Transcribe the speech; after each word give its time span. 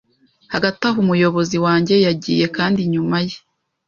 Hagati 0.53 0.81
aho 0.89 0.97
Umuyobozi 1.03 1.57
wanjye 1.65 1.95
yagiye 2.05 2.45
kandi 2.57 2.79
inyuma 2.85 3.17
ye 3.27 3.35